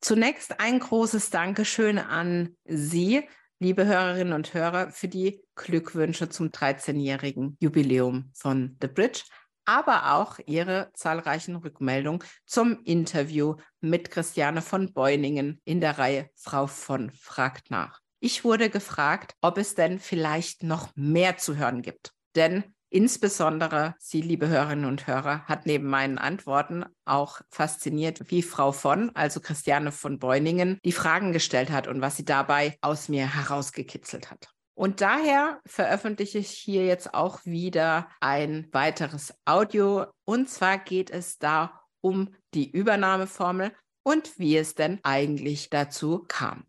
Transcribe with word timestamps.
Zunächst 0.00 0.60
ein 0.60 0.78
großes 0.78 1.30
Dankeschön 1.30 1.98
an 1.98 2.56
Sie, 2.64 3.28
liebe 3.58 3.86
Hörerinnen 3.86 4.34
und 4.34 4.52
Hörer, 4.54 4.90
für 4.90 5.08
die 5.08 5.42
Glückwünsche 5.54 6.28
zum 6.28 6.48
13-jährigen 6.48 7.56
Jubiläum 7.60 8.30
von 8.34 8.76
The 8.80 8.88
Bridge, 8.88 9.22
aber 9.64 10.14
auch 10.14 10.38
Ihre 10.46 10.90
zahlreichen 10.94 11.56
Rückmeldungen 11.56 12.22
zum 12.46 12.82
Interview 12.84 13.56
mit 13.80 14.10
Christiane 14.10 14.62
von 14.62 14.92
Beuningen 14.92 15.60
in 15.64 15.80
der 15.80 15.98
Reihe 15.98 16.30
Frau 16.34 16.66
von 16.66 17.10
fragt 17.10 17.70
nach. 17.70 18.00
Ich 18.20 18.44
wurde 18.44 18.70
gefragt, 18.70 19.34
ob 19.40 19.58
es 19.58 19.74
denn 19.74 19.98
vielleicht 19.98 20.62
noch 20.62 20.92
mehr 20.94 21.36
zu 21.36 21.56
hören 21.56 21.82
gibt. 21.82 22.12
Denn 22.34 22.75
Insbesondere 22.96 23.94
Sie, 23.98 24.22
liebe 24.22 24.48
Hörerinnen 24.48 24.86
und 24.86 25.06
Hörer, 25.06 25.44
hat 25.44 25.66
neben 25.66 25.86
meinen 25.86 26.16
Antworten 26.16 26.86
auch 27.04 27.42
fasziniert, 27.50 28.30
wie 28.30 28.40
Frau 28.40 28.72
von, 28.72 29.14
also 29.14 29.38
Christiane 29.40 29.92
von 29.92 30.18
Beuningen, 30.18 30.78
die 30.82 30.92
Fragen 30.92 31.34
gestellt 31.34 31.68
hat 31.68 31.88
und 31.88 32.00
was 32.00 32.16
sie 32.16 32.24
dabei 32.24 32.78
aus 32.80 33.10
mir 33.10 33.34
herausgekitzelt 33.34 34.30
hat. 34.30 34.48
Und 34.74 35.02
daher 35.02 35.60
veröffentliche 35.66 36.38
ich 36.38 36.48
hier 36.52 36.86
jetzt 36.86 37.12
auch 37.12 37.44
wieder 37.44 38.08
ein 38.20 38.66
weiteres 38.72 39.34
Audio. 39.44 40.06
Und 40.24 40.48
zwar 40.48 40.78
geht 40.78 41.10
es 41.10 41.36
da 41.36 41.82
um 42.00 42.34
die 42.54 42.70
Übernahmeformel 42.70 43.72
und 44.04 44.38
wie 44.38 44.56
es 44.56 44.74
denn 44.74 45.00
eigentlich 45.02 45.68
dazu 45.68 46.24
kam. 46.28 46.64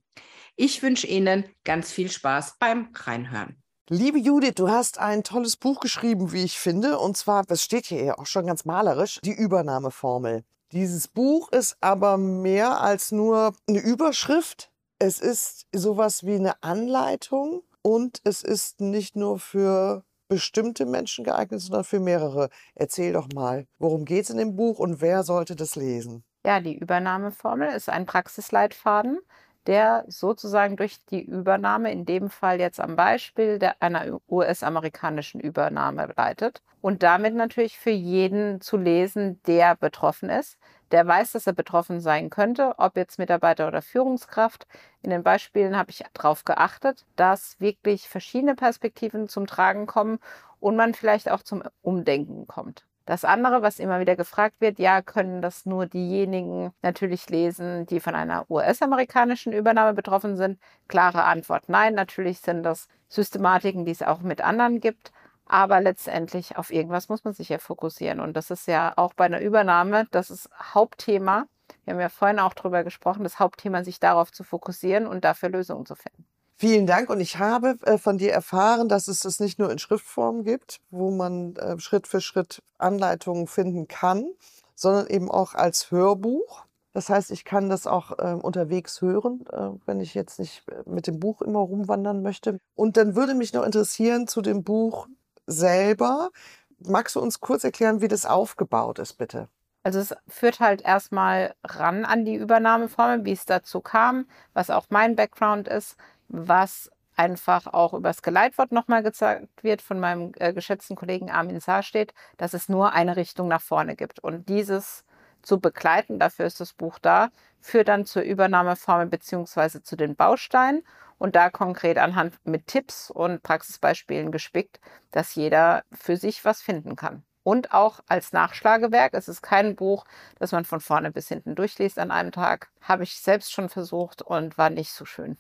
Ich 0.58 0.84
wünsche 0.84 1.08
Ihnen 1.08 1.46
ganz 1.64 1.90
viel 1.90 2.12
Spaß 2.12 2.58
beim 2.60 2.90
Reinhören. 2.94 3.64
Liebe 3.90 4.20
Judith, 4.20 4.56
du 4.56 4.70
hast 4.70 5.00
ein 5.00 5.24
tolles 5.24 5.56
Buch 5.56 5.80
geschrieben, 5.80 6.34
wie 6.34 6.44
ich 6.44 6.60
finde. 6.60 7.00
Und 7.00 7.16
zwar, 7.16 7.44
das 7.44 7.64
steht 7.64 7.86
hier 7.86 8.04
ja 8.04 8.18
auch 8.18 8.26
schon 8.26 8.46
ganz 8.46 8.66
malerisch, 8.66 9.22
die 9.24 9.32
Übernahmeformel. 9.32 10.44
Dieses 10.74 11.08
Buch 11.08 11.50
ist 11.54 11.78
aber 11.80 12.18
mehr 12.18 12.82
als 12.82 13.14
nur 13.14 13.54
eine 13.70 13.80
Überschrift. 13.80 14.74
Es 15.00 15.22
ist 15.22 15.68
sowas 15.74 16.26
wie 16.26 16.36
eine 16.36 16.62
Anleitung 16.62 17.64
und 17.82 18.20
es 18.26 18.44
ist 18.44 18.82
nicht 18.82 19.16
nur 19.16 19.40
für 19.40 20.04
bestimmte 20.28 20.86
Menschen 20.86 21.24
geeignet, 21.24 21.62
sondern 21.62 21.86
für 21.86 22.02
mehrere. 22.02 22.50
Erzähl 22.76 23.14
doch 23.14 23.30
mal, 23.34 23.68
worum 23.80 24.04
geht 24.04 24.26
es 24.26 24.30
in 24.30 24.38
dem 24.38 24.58
Buch 24.58 24.80
und 24.80 25.00
wer 25.00 25.24
sollte 25.24 25.56
das 25.56 25.78
lesen? 25.78 26.26
Ja, 26.46 26.60
die 26.60 26.78
Übernahmeformel 26.78 27.70
ist 27.70 27.88
ein 27.88 28.06
Praxisleitfaden, 28.06 29.20
der 29.68 30.06
sozusagen 30.08 30.78
durch 30.78 31.04
die 31.06 31.22
Übernahme, 31.22 31.92
in 31.92 32.06
dem 32.06 32.30
Fall 32.30 32.60
jetzt 32.60 32.80
am 32.80 32.96
Beispiel 32.96 33.60
der, 33.60 33.82
einer 33.82 34.20
US-amerikanischen 34.30 35.40
Übernahme 35.42 36.14
leitet 36.16 36.62
und 36.82 37.04
damit 37.04 37.36
natürlich 37.36 37.78
für 37.78 37.90
jeden 37.92 38.62
zu 38.62 38.78
lesen, 38.78 39.42
der 39.46 39.76
betroffen 39.76 40.30
ist, 40.30 40.58
der 40.92 41.06
weiß, 41.06 41.34
dass 41.34 41.48
er 41.48 41.54
betroffen 41.54 42.00
sein 42.00 42.30
könnte, 42.30 42.76
ob 42.78 42.96
jetzt 42.96 43.20
Mitarbeiter 43.20 43.68
oder 43.68 43.82
Führungskraft. 43.82 44.68
In 45.02 45.10
den 45.10 45.24
Beispielen 45.24 45.78
habe 45.78 45.92
ich 45.92 46.04
darauf 46.14 46.46
geachtet, 46.46 47.06
dass 47.18 47.60
wirklich 47.60 48.08
verschiedene 48.08 48.56
Perspektiven 48.56 49.28
zum 49.28 49.48
Tragen 49.48 49.86
kommen 49.86 50.20
und 50.60 50.76
man 50.78 50.94
vielleicht 50.94 51.30
auch 51.30 51.44
zum 51.44 51.64
Umdenken 51.82 52.48
kommt. 52.48 52.86
Das 53.08 53.24
andere, 53.24 53.62
was 53.62 53.80
immer 53.80 54.02
wieder 54.02 54.18
gefragt 54.18 54.58
wird, 54.60 54.80
ja, 54.80 55.02
können 55.02 55.42
das 55.42 55.66
nur 55.66 55.86
diejenigen 55.86 56.74
natürlich 56.82 57.30
lesen, 57.30 57.86
die 57.86 58.02
von 58.02 58.16
einer 58.16 58.46
US-amerikanischen 58.52 59.54
Übernahme 59.54 59.94
betroffen 59.94 60.36
sind? 60.36 60.60
Klare 60.90 61.24
Antwort, 61.24 61.70
nein, 61.70 61.96
natürlich 61.96 62.40
sind 62.42 62.64
das 62.64 62.90
Systematiken, 63.08 63.86
die 63.86 63.94
es 63.94 64.04
auch 64.04 64.20
mit 64.20 64.42
anderen 64.42 64.82
gibt. 64.82 65.14
Aber 65.46 65.80
letztendlich 65.80 66.58
auf 66.58 66.70
irgendwas 66.70 67.08
muss 67.08 67.24
man 67.24 67.34
sich 67.34 67.48
ja 67.48 67.60
fokussieren. 67.60 68.20
Und 68.20 68.36
das 68.36 68.52
ist 68.52 68.68
ja 68.68 68.92
auch 68.98 69.14
bei 69.14 69.26
einer 69.26 69.40
Übernahme, 69.40 70.08
das 70.12 70.30
ist 70.30 70.50
Hauptthema. 70.74 71.46
Wir 71.86 71.94
haben 71.94 72.02
ja 72.02 72.10
vorhin 72.10 72.40
auch 72.40 72.54
darüber 72.54 72.84
gesprochen, 72.84 73.24
das 73.24 73.40
Hauptthema, 73.40 73.86
sich 73.86 74.02
darauf 74.02 74.34
zu 74.34 74.44
fokussieren 74.44 75.08
und 75.08 75.24
dafür 75.24 75.48
Lösungen 75.50 75.86
zu 75.86 75.96
finden. 75.96 76.27
Vielen 76.60 76.88
Dank. 76.88 77.12
Und 77.12 77.20
ich 77.20 77.38
habe 77.38 77.78
äh, 77.84 78.00
von 78.00 78.18
dir 78.18 78.34
erfahren, 78.34 78.90
dass 78.90 79.08
es 79.08 79.20
das 79.20 79.40
nicht 79.40 79.60
nur 79.60 79.72
in 79.72 79.78
Schriftform 79.78 80.44
gibt, 80.44 80.80
wo 80.90 81.12
man 81.12 81.56
äh, 81.56 81.80
Schritt 81.80 82.08
für 82.08 82.20
Schritt 82.20 82.64
Anleitungen 82.80 83.46
finden 83.46 83.88
kann, 83.88 84.26
sondern 84.74 85.06
eben 85.06 85.30
auch 85.30 85.54
als 85.54 85.92
Hörbuch. 85.92 86.66
Das 86.94 87.10
heißt, 87.10 87.30
ich 87.30 87.46
kann 87.46 87.70
das 87.70 87.86
auch 87.86 88.18
äh, 88.18 88.34
unterwegs 88.34 89.02
hören, 89.02 89.46
äh, 89.52 89.70
wenn 89.86 90.00
ich 90.00 90.16
jetzt 90.16 90.40
nicht 90.40 90.64
mit 90.88 91.06
dem 91.06 91.20
Buch 91.20 91.44
immer 91.44 91.60
rumwandern 91.60 92.24
möchte. 92.24 92.58
Und 92.74 92.98
dann 92.98 93.16
würde 93.16 93.36
mich 93.36 93.54
noch 93.54 93.64
interessieren 93.64 94.28
zu 94.28 94.42
dem 94.42 94.64
Buch 94.64 95.08
selber. 95.46 96.32
Magst 96.80 97.16
du 97.16 97.20
uns 97.20 97.40
kurz 97.40 97.66
erklären, 97.66 98.02
wie 98.02 98.08
das 98.08 98.26
aufgebaut 98.26 98.98
ist, 98.98 99.14
bitte? 99.14 99.48
Also 99.84 100.00
es 100.00 100.16
führt 100.28 100.60
halt 100.60 100.82
erstmal 100.82 101.54
ran 101.64 102.04
an 102.04 102.26
die 102.26 102.36
Übernahmeformel, 102.36 103.26
wie 103.26 103.32
es 103.32 103.46
dazu 103.46 103.80
kam, 103.80 104.28
was 104.54 104.72
auch 104.72 104.88
mein 104.90 105.16
Background 105.16 105.68
ist 105.68 105.98
was 106.28 106.92
einfach 107.16 107.68
auch 107.68 107.94
übers 107.94 108.22
Geleitwort 108.22 108.72
nochmal 108.72 109.04
gezeigt 109.04 109.64
wird 109.64 109.82
von 109.82 110.00
meinem 110.00 110.32
äh, 110.38 110.54
geschätzten 110.54 110.96
Kollegen 110.96 111.32
Armin 111.32 111.60
Saar 111.60 111.84
steht, 111.84 112.14
dass 112.38 112.54
es 112.54 112.70
nur 112.70 112.94
eine 112.94 113.16
Richtung 113.16 113.48
nach 113.48 113.62
vorne 113.62 113.96
gibt. 113.96 114.20
Und 114.20 114.48
dieses 114.50 115.04
zu 115.42 115.60
begleiten, 115.60 116.20
dafür 116.20 116.46
ist 116.46 116.60
das 116.60 116.74
Buch 116.74 117.00
da, 117.00 117.30
führt 117.60 117.88
dann 117.88 118.06
zur 118.06 118.22
Übernahmeformel 118.22 119.08
beziehungsweise 119.08 119.82
zu 119.82 119.96
den 119.96 120.16
Bausteinen 120.16 120.84
und 121.18 121.36
da 121.36 121.50
konkret 121.50 121.98
anhand 121.98 122.36
mit 122.46 122.68
Tipps 122.68 123.10
und 123.10 123.42
Praxisbeispielen 123.44 124.32
gespickt, 124.32 124.80
dass 125.12 125.36
jeder 125.36 125.84
für 125.92 126.18
sich 126.18 126.46
was 126.46 126.62
finden 126.62 126.96
kann. 126.96 127.24
Und 127.44 127.74
auch 127.74 128.02
als 128.08 128.34
Nachschlagewerk. 128.34 129.14
Es 129.14 129.30
ist 129.30 129.42
kein 129.42 129.78
Buch, 129.78 130.04
das 130.38 130.52
man 130.52 130.66
von 130.66 130.82
vorne 130.82 131.12
bis 131.12 131.30
hinten 131.30 131.56
durchliest 131.56 131.98
an 131.98 132.12
einem 132.12 132.34
Tag. 132.34 132.70
Habe 132.82 133.04
ich 133.04 133.22
selbst 133.22 133.54
schon 133.54 133.70
versucht 133.70 134.22
und 134.22 134.58
war 134.58 134.70
nicht 134.70 134.92
so 134.92 135.06
schön. 135.06 135.38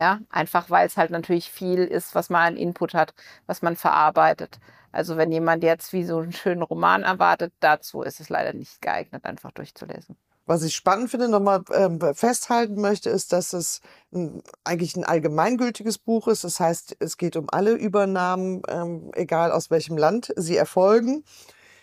Ja, 0.00 0.20
einfach 0.30 0.70
weil 0.70 0.86
es 0.86 0.96
halt 0.96 1.10
natürlich 1.10 1.50
viel 1.50 1.84
ist, 1.84 2.14
was 2.14 2.30
man 2.30 2.54
an 2.54 2.56
Input 2.56 2.94
hat, 2.94 3.14
was 3.46 3.62
man 3.62 3.76
verarbeitet. 3.76 4.58
Also 4.90 5.16
wenn 5.16 5.32
jemand 5.32 5.62
jetzt 5.62 5.92
wie 5.92 6.04
so 6.04 6.18
einen 6.18 6.32
schönen 6.32 6.62
Roman 6.62 7.02
erwartet, 7.02 7.52
dazu 7.60 8.02
ist 8.02 8.20
es 8.20 8.28
leider 8.28 8.52
nicht 8.52 8.82
geeignet, 8.82 9.24
einfach 9.24 9.52
durchzulesen. 9.52 10.16
Was 10.44 10.64
ich 10.64 10.74
spannend 10.74 11.08
finde, 11.08 11.28
nochmal 11.28 11.62
äh, 11.70 12.14
festhalten 12.14 12.80
möchte, 12.80 13.08
ist, 13.10 13.32
dass 13.32 13.52
es 13.52 13.80
ein, 14.12 14.42
eigentlich 14.64 14.96
ein 14.96 15.04
allgemeingültiges 15.04 15.98
Buch 15.98 16.26
ist. 16.26 16.42
Das 16.42 16.58
heißt, 16.58 16.96
es 16.98 17.16
geht 17.16 17.36
um 17.36 17.48
alle 17.48 17.72
Übernahmen, 17.72 18.62
ähm, 18.68 19.12
egal 19.14 19.52
aus 19.52 19.70
welchem 19.70 19.96
Land 19.96 20.32
sie 20.36 20.56
erfolgen. 20.56 21.24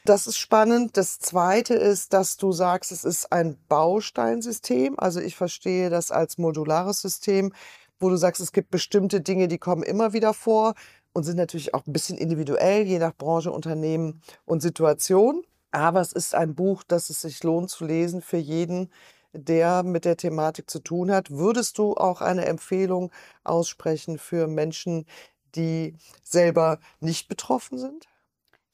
Das 0.09 0.25
ist 0.25 0.39
spannend. 0.39 0.97
Das 0.97 1.19
Zweite 1.19 1.75
ist, 1.75 2.13
dass 2.13 2.37
du 2.37 2.51
sagst, 2.51 2.91
es 2.91 3.05
ist 3.05 3.31
ein 3.31 3.59
Bausteinsystem. 3.67 4.95
Also 4.97 5.19
ich 5.19 5.35
verstehe 5.35 5.91
das 5.91 6.09
als 6.09 6.39
modulares 6.39 6.99
System, 6.99 7.53
wo 7.99 8.09
du 8.09 8.15
sagst, 8.15 8.41
es 8.41 8.51
gibt 8.51 8.71
bestimmte 8.71 9.21
Dinge, 9.21 9.47
die 9.47 9.59
kommen 9.59 9.83
immer 9.83 10.11
wieder 10.11 10.33
vor 10.33 10.73
und 11.13 11.25
sind 11.25 11.37
natürlich 11.37 11.75
auch 11.75 11.85
ein 11.85 11.93
bisschen 11.93 12.17
individuell, 12.17 12.87
je 12.87 12.97
nach 12.97 13.15
Branche, 13.15 13.51
Unternehmen 13.51 14.23
und 14.45 14.61
Situation. 14.63 15.43
Aber 15.69 16.01
es 16.01 16.11
ist 16.11 16.33
ein 16.33 16.55
Buch, 16.55 16.81
das 16.87 17.11
es 17.11 17.21
sich 17.21 17.43
lohnt 17.43 17.69
zu 17.69 17.85
lesen 17.85 18.23
für 18.23 18.37
jeden, 18.37 18.91
der 19.33 19.83
mit 19.83 20.05
der 20.05 20.17
Thematik 20.17 20.71
zu 20.71 20.79
tun 20.79 21.11
hat. 21.11 21.29
Würdest 21.29 21.77
du 21.77 21.93
auch 21.93 22.21
eine 22.21 22.45
Empfehlung 22.45 23.11
aussprechen 23.43 24.17
für 24.17 24.47
Menschen, 24.47 25.05
die 25.53 25.95
selber 26.23 26.79
nicht 26.99 27.27
betroffen 27.27 27.77
sind? 27.77 28.08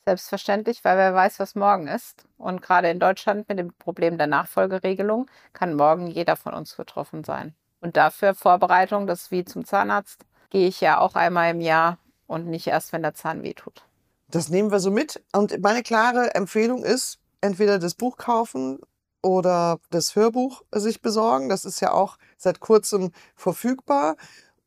Selbstverständlich, 0.07 0.83
weil 0.83 0.97
wer 0.97 1.15
weiß, 1.15 1.39
was 1.39 1.55
morgen 1.55 1.87
ist. 1.87 2.25
Und 2.37 2.61
gerade 2.61 2.89
in 2.89 2.99
Deutschland 2.99 3.49
mit 3.49 3.57
dem 3.57 3.73
Problem 3.73 4.17
der 4.17 4.27
Nachfolgeregelung 4.27 5.27
kann 5.51 5.73
morgen 5.73 6.07
jeder 6.07 6.35
von 6.35 6.53
uns 6.53 6.75
betroffen 6.75 7.23
sein. 7.23 7.55
Und 7.81 7.97
dafür 7.97 8.35
Vorbereitung, 8.35 9.07
das 9.07 9.31
wie 9.31 9.45
zum 9.45 9.65
Zahnarzt, 9.65 10.25
gehe 10.51 10.67
ich 10.67 10.79
ja 10.79 10.99
auch 10.99 11.15
einmal 11.15 11.51
im 11.51 11.61
Jahr 11.61 11.97
und 12.27 12.47
nicht 12.47 12.67
erst, 12.67 12.93
wenn 12.93 13.01
der 13.01 13.15
Zahn 13.15 13.41
wehtut. 13.43 13.83
Das 14.29 14.49
nehmen 14.49 14.71
wir 14.71 14.79
so 14.79 14.91
mit. 14.91 15.23
Und 15.33 15.59
meine 15.61 15.81
klare 15.83 16.35
Empfehlung 16.35 16.83
ist, 16.83 17.19
entweder 17.41 17.79
das 17.79 17.95
Buch 17.95 18.17
kaufen 18.17 18.79
oder 19.21 19.79
das 19.89 20.15
Hörbuch 20.15 20.61
sich 20.71 21.01
besorgen. 21.01 21.49
Das 21.49 21.65
ist 21.65 21.79
ja 21.79 21.91
auch 21.91 22.17
seit 22.37 22.59
kurzem 22.59 23.11
verfügbar. 23.35 24.17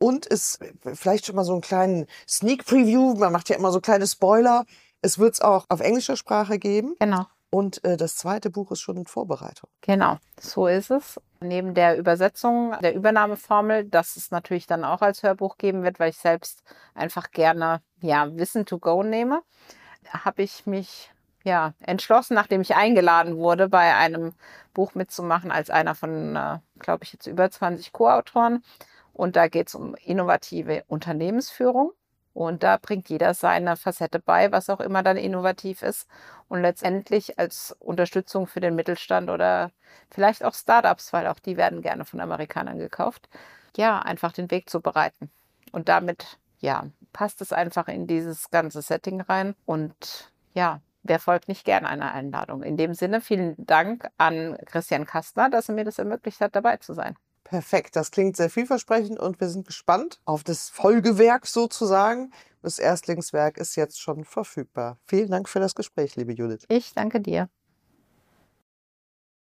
Und 0.00 0.26
ist 0.26 0.60
vielleicht 0.94 1.26
schon 1.26 1.34
mal 1.34 1.44
so 1.44 1.52
einen 1.52 1.60
kleinen 1.60 2.06
Sneak 2.28 2.64
Preview. 2.64 3.14
Man 3.14 3.32
macht 3.32 3.48
ja 3.48 3.56
immer 3.56 3.72
so 3.72 3.80
kleine 3.80 4.06
Spoiler. 4.06 4.64
Es 5.02 5.18
wird 5.18 5.34
es 5.34 5.40
auch 5.40 5.64
auf 5.68 5.80
englischer 5.80 6.16
Sprache 6.16 6.58
geben. 6.58 6.96
Genau. 6.98 7.26
Und 7.50 7.82
äh, 7.84 7.96
das 7.96 8.16
zweite 8.16 8.50
Buch 8.50 8.72
ist 8.72 8.80
schon 8.80 8.98
in 8.98 9.06
Vorbereitung. 9.06 9.70
Genau, 9.80 10.18
so 10.38 10.66
ist 10.66 10.90
es. 10.90 11.18
Neben 11.40 11.72
der 11.72 11.96
Übersetzung 11.96 12.74
der 12.82 12.94
Übernahmeformel, 12.94 13.84
das 13.84 14.16
es 14.16 14.30
natürlich 14.30 14.66
dann 14.66 14.84
auch 14.84 15.00
als 15.00 15.22
Hörbuch 15.22 15.56
geben 15.56 15.82
wird, 15.82 15.98
weil 15.98 16.10
ich 16.10 16.18
selbst 16.18 16.62
einfach 16.94 17.30
gerne 17.30 17.80
ja, 18.00 18.36
Wissen 18.36 18.66
to 18.66 18.78
go 18.78 19.02
nehme, 19.02 19.42
habe 20.12 20.42
ich 20.42 20.66
mich 20.66 21.10
ja, 21.44 21.72
entschlossen, 21.80 22.34
nachdem 22.34 22.60
ich 22.60 22.74
eingeladen 22.74 23.38
wurde, 23.38 23.68
bei 23.68 23.94
einem 23.94 24.34
Buch 24.74 24.94
mitzumachen, 24.94 25.50
als 25.50 25.70
einer 25.70 25.94
von, 25.94 26.36
äh, 26.36 26.58
glaube 26.78 27.04
ich, 27.04 27.12
jetzt 27.12 27.26
über 27.26 27.50
20 27.50 27.92
Co-Autoren. 27.92 28.62
Und 29.14 29.36
da 29.36 29.48
geht 29.48 29.68
es 29.68 29.74
um 29.74 29.94
innovative 29.94 30.84
Unternehmensführung. 30.88 31.92
Und 32.34 32.62
da 32.62 32.76
bringt 32.76 33.08
jeder 33.08 33.34
seine 33.34 33.76
Facette 33.76 34.20
bei, 34.20 34.52
was 34.52 34.70
auch 34.70 34.80
immer 34.80 35.02
dann 35.02 35.16
innovativ 35.16 35.82
ist. 35.82 36.06
Und 36.48 36.62
letztendlich 36.62 37.38
als 37.38 37.74
Unterstützung 37.80 38.46
für 38.46 38.60
den 38.60 38.74
Mittelstand 38.74 39.30
oder 39.30 39.72
vielleicht 40.10 40.44
auch 40.44 40.54
Startups, 40.54 41.12
weil 41.12 41.26
auch 41.26 41.38
die 41.38 41.56
werden 41.56 41.82
gerne 41.82 42.04
von 42.04 42.20
Amerikanern 42.20 42.78
gekauft, 42.78 43.28
ja, 43.76 43.98
einfach 43.98 44.32
den 44.32 44.50
Weg 44.50 44.70
zu 44.70 44.80
bereiten. 44.80 45.30
Und 45.72 45.88
damit, 45.88 46.38
ja, 46.60 46.86
passt 47.12 47.40
es 47.40 47.52
einfach 47.52 47.88
in 47.88 48.06
dieses 48.06 48.50
ganze 48.50 48.82
Setting 48.82 49.20
rein. 49.20 49.54
Und 49.66 50.32
ja, 50.54 50.80
wer 51.02 51.18
folgt 51.18 51.48
nicht 51.48 51.64
gern 51.64 51.86
einer 51.86 52.12
Einladung? 52.12 52.62
In 52.62 52.76
dem 52.76 52.94
Sinne, 52.94 53.20
vielen 53.20 53.54
Dank 53.58 54.08
an 54.18 54.56
Christian 54.66 55.06
Kastner, 55.06 55.50
dass 55.50 55.68
er 55.68 55.74
mir 55.74 55.84
das 55.84 55.98
ermöglicht 55.98 56.40
hat, 56.40 56.54
dabei 56.56 56.76
zu 56.78 56.94
sein. 56.94 57.16
Perfekt, 57.48 57.96
das 57.96 58.10
klingt 58.10 58.36
sehr 58.36 58.50
vielversprechend 58.50 59.18
und 59.18 59.40
wir 59.40 59.48
sind 59.48 59.66
gespannt 59.66 60.20
auf 60.26 60.44
das 60.44 60.68
Folgewerk 60.68 61.46
sozusagen. 61.46 62.30
Das 62.60 62.78
Erstlingswerk 62.78 63.56
ist 63.56 63.74
jetzt 63.74 63.98
schon 63.98 64.26
verfügbar. 64.26 64.98
Vielen 65.06 65.30
Dank 65.30 65.48
für 65.48 65.58
das 65.58 65.74
Gespräch, 65.74 66.14
liebe 66.16 66.34
Judith. 66.34 66.66
Ich 66.68 66.92
danke 66.92 67.22
dir. 67.22 67.48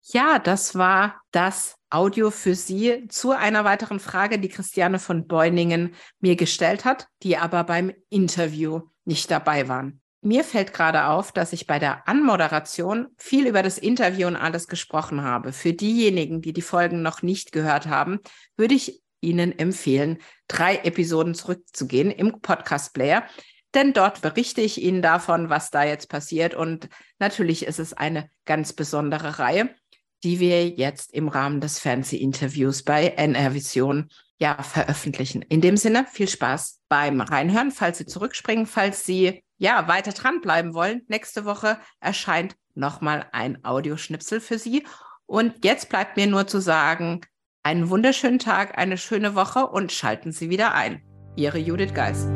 Ja, 0.02 0.40
das 0.40 0.74
war 0.76 1.22
das 1.32 1.76
Audio 1.92 2.32
für 2.32 2.56
Sie 2.56 3.08
zu 3.10 3.32
einer 3.32 3.64
weiteren 3.64 4.00
Frage, 4.00 4.40
die 4.40 4.50
Christiane 4.50 4.98
von 4.98 5.28
Beuningen 5.28 5.94
mir 6.20 6.36
gestellt 6.36 6.86
hat, 6.86 7.10
die 7.22 7.38
aber 7.38 7.64
beim 7.64 7.94
Interview 8.10 8.82
nicht 9.06 9.30
dabei 9.30 9.68
waren. 9.68 10.03
Mir 10.26 10.46
fällt 10.46 10.72
gerade 10.74 11.08
auf, 11.08 11.34
dass 11.34 11.52
ich 11.52 11.68
bei 11.68 11.80
der 11.80 12.08
Anmoderation 12.08 13.08
viel 13.18 13.46
über 13.46 13.62
das 13.62 13.78
Interview 13.78 14.28
und 14.28 14.38
alles 14.38 14.70
gesprochen 14.70 15.22
habe. 15.22 15.52
Für 15.52 15.74
diejenigen, 15.74 16.42
die 16.42 16.54
die 16.54 16.62
Folgen 16.62 17.02
noch 17.02 17.22
nicht 17.22 17.52
gehört 17.52 17.88
haben, 17.88 18.20
würde 18.56 18.74
ich 18.74 19.04
Ihnen 19.20 19.58
empfehlen, 19.58 20.20
drei 20.48 20.78
Episoden 20.78 21.36
zurückzugehen 21.36 22.10
im 22.10 22.40
Podcast 22.42 22.94
Player. 22.94 23.26
Denn 23.74 23.92
dort 23.92 24.22
berichte 24.22 24.62
ich 24.62 24.82
Ihnen 24.82 25.02
davon, 25.02 25.50
was 25.50 25.72
da 25.72 25.84
jetzt 25.84 26.08
passiert. 26.08 26.56
Und 26.56 26.88
natürlich 27.20 27.66
ist 27.66 27.80
es 27.80 27.92
eine 27.92 28.30
ganz 28.46 28.72
besondere 28.72 29.40
Reihe, 29.40 29.76
die 30.24 30.40
wir 30.40 30.70
jetzt 30.70 31.14
im 31.14 31.28
Rahmen 31.28 31.60
des 31.60 31.80
Fernseh-Interviews 31.80 32.84
bei 32.84 33.08
NR 33.08 33.54
Vision 33.54 34.10
ja, 34.38 34.64
veröffentlichen. 34.64 35.42
In 35.42 35.60
dem 35.60 35.76
Sinne, 35.76 36.06
viel 36.10 36.30
Spaß 36.30 36.80
beim 36.88 37.20
Reinhören. 37.20 37.72
Falls 37.72 37.98
Sie 37.98 38.06
zurückspringen, 38.06 38.68
falls 38.68 39.06
Sie 39.06 39.43
ja, 39.58 39.88
weiter 39.88 40.12
dranbleiben 40.12 40.74
wollen, 40.74 41.04
nächste 41.08 41.46
Woche 41.46 41.78
erscheint 42.00 42.56
nochmal 42.76 43.28
ein 43.32 43.64
Audioschnipsel 43.64 44.42
für 44.42 44.58
Sie. 44.58 44.86
Und 45.26 45.64
jetzt 45.64 45.90
bleibt 45.90 46.18
mir 46.18 46.28
nur 46.28 46.48
zu 46.48 46.60
sagen, 46.60 47.22
einen 47.64 47.90
wunderschönen 47.90 48.40
Tag, 48.40 48.78
eine 48.78 48.98
schöne 48.98 49.36
Woche 49.36 49.68
und 49.68 49.92
schalten 49.92 50.32
Sie 50.32 50.50
wieder 50.50 50.74
ein. 50.74 51.02
Ihre 51.36 51.58
Judith 51.58 51.94
Geis. 51.94 52.28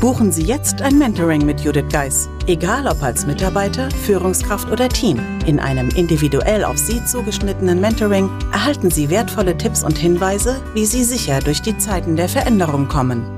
Buchen 0.00 0.30
Sie 0.30 0.44
jetzt 0.44 0.80
ein 0.80 0.96
Mentoring 0.96 1.44
mit 1.44 1.60
Judith 1.60 1.88
Geis. 1.90 2.28
Egal 2.46 2.86
ob 2.86 3.02
als 3.02 3.26
Mitarbeiter, 3.26 3.90
Führungskraft 3.90 4.70
oder 4.70 4.88
Team. 4.88 5.18
In 5.46 5.58
einem 5.58 5.88
individuell 5.88 6.64
auf 6.64 6.78
Sie 6.78 7.04
zugeschnittenen 7.04 7.80
Mentoring 7.80 8.30
erhalten 8.52 8.90
Sie 8.90 9.10
wertvolle 9.10 9.56
Tipps 9.56 9.82
und 9.82 9.98
Hinweise, 9.98 10.62
wie 10.74 10.84
Sie 10.84 11.02
sicher 11.02 11.40
durch 11.40 11.62
die 11.62 11.76
Zeiten 11.78 12.14
der 12.14 12.28
Veränderung 12.28 12.86
kommen. 12.86 13.37